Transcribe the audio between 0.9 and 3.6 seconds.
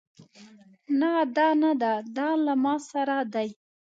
نه دا نده دا له ما سره دی